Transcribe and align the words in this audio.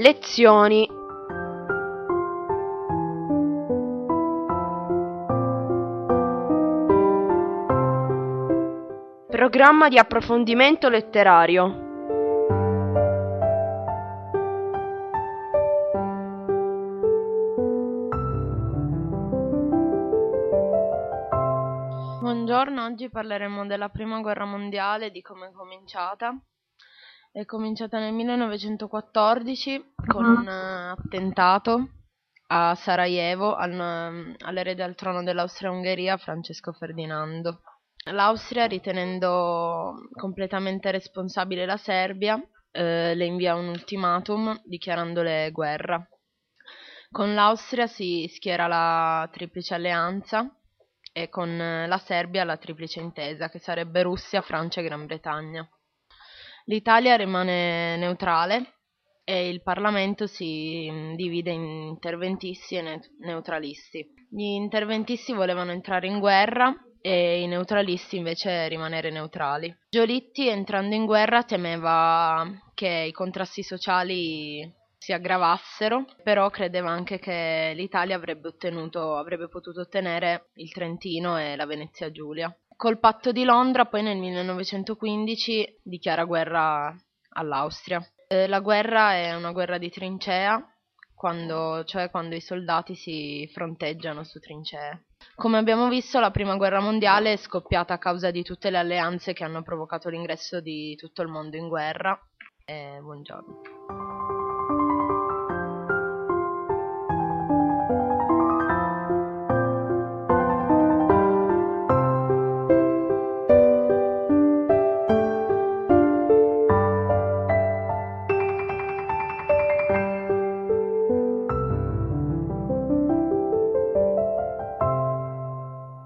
Lezioni 0.00 0.88
Programma 9.28 9.88
di 9.90 9.98
approfondimento 9.98 10.88
letterario 10.88 11.88
Buongiorno, 22.20 22.84
oggi 22.86 23.10
parleremo 23.10 23.66
della 23.66 23.90
prima 23.90 24.18
guerra 24.20 24.46
mondiale, 24.46 25.10
di 25.10 25.20
come 25.20 25.48
è 25.48 25.52
cominciata. 25.52 26.40
È 27.32 27.44
cominciata 27.44 28.00
nel 28.00 28.12
1914 28.12 29.92
con 30.08 30.24
un 30.24 30.46
uh, 30.48 30.98
attentato 30.98 31.90
a 32.48 32.74
Sarajevo 32.74 33.54
al, 33.54 34.34
all'erede 34.40 34.82
al 34.82 34.96
trono 34.96 35.22
dell'Austria-Ungheria 35.22 36.16
Francesco 36.16 36.72
Ferdinando. 36.72 37.60
L'Austria, 38.10 38.66
ritenendo 38.66 40.08
completamente 40.10 40.90
responsabile 40.90 41.66
la 41.66 41.76
Serbia, 41.76 42.36
eh, 42.72 43.14
le 43.14 43.24
invia 43.24 43.54
un 43.54 43.68
ultimatum 43.68 44.60
dichiarandole 44.64 45.52
guerra. 45.52 46.04
Con 47.12 47.32
l'Austria 47.34 47.86
si 47.86 48.28
schiera 48.34 48.66
la 48.66 49.28
Triplice 49.30 49.74
Alleanza 49.74 50.52
e 51.12 51.28
con 51.28 51.56
la 51.56 51.98
Serbia 51.98 52.42
la 52.42 52.56
Triplice 52.56 52.98
Intesa, 52.98 53.48
che 53.48 53.60
sarebbe 53.60 54.02
Russia, 54.02 54.42
Francia 54.42 54.80
e 54.80 54.84
Gran 54.84 55.06
Bretagna. 55.06 55.68
L'Italia 56.70 57.16
rimane 57.16 57.96
neutrale 57.96 58.74
e 59.24 59.48
il 59.48 59.60
Parlamento 59.60 60.28
si 60.28 60.88
mm, 60.88 61.14
divide 61.16 61.50
in 61.50 61.64
interventisti 61.64 62.76
e 62.76 63.00
neutralisti. 63.18 64.06
Gli 64.30 64.44
interventisti 64.44 65.32
volevano 65.32 65.72
entrare 65.72 66.06
in 66.06 66.20
guerra 66.20 66.72
e 67.00 67.40
i 67.40 67.48
neutralisti 67.48 68.18
invece 68.18 68.68
rimanere 68.68 69.10
neutrali. 69.10 69.76
Giolitti 69.88 70.46
entrando 70.46 70.94
in 70.94 71.06
guerra 71.06 71.42
temeva 71.42 72.48
che 72.72 73.04
i 73.08 73.12
contrasti 73.12 73.64
sociali 73.64 74.72
si 74.96 75.12
aggravassero, 75.12 76.04
però 76.22 76.50
credeva 76.50 76.90
anche 76.90 77.18
che 77.18 77.72
l'Italia 77.74 78.14
avrebbe, 78.14 78.46
ottenuto, 78.46 79.16
avrebbe 79.16 79.48
potuto 79.48 79.80
ottenere 79.80 80.50
il 80.54 80.70
Trentino 80.70 81.36
e 81.36 81.56
la 81.56 81.66
Venezia 81.66 82.12
Giulia. 82.12 82.54
Col 82.80 82.98
patto 82.98 83.30
di 83.30 83.44
Londra 83.44 83.84
poi 83.84 84.02
nel 84.02 84.16
1915 84.16 85.80
dichiara 85.82 86.24
guerra 86.24 86.90
all'Austria. 87.34 88.02
Eh, 88.26 88.46
la 88.46 88.60
guerra 88.60 89.12
è 89.12 89.34
una 89.34 89.52
guerra 89.52 89.76
di 89.76 89.90
trincea, 89.90 90.66
quando, 91.14 91.84
cioè 91.84 92.08
quando 92.08 92.36
i 92.36 92.40
soldati 92.40 92.94
si 92.94 93.46
fronteggiano 93.52 94.24
su 94.24 94.40
trincee. 94.40 95.08
Come 95.34 95.58
abbiamo 95.58 95.90
visto, 95.90 96.20
la 96.20 96.30
prima 96.30 96.56
guerra 96.56 96.80
mondiale 96.80 97.34
è 97.34 97.36
scoppiata 97.36 97.92
a 97.92 97.98
causa 97.98 98.30
di 98.30 98.42
tutte 98.42 98.70
le 98.70 98.78
alleanze 98.78 99.34
che 99.34 99.44
hanno 99.44 99.60
provocato 99.60 100.08
l'ingresso 100.08 100.62
di 100.62 100.96
tutto 100.96 101.20
il 101.20 101.28
mondo 101.28 101.58
in 101.58 101.68
guerra. 101.68 102.18
E 102.64 102.96
buongiorno. 103.02 104.19